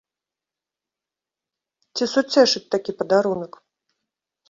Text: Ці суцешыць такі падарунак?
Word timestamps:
Ці 1.99 2.03
суцешыць 2.17 2.65
такі 2.75 2.91
падарунак? 3.03 3.53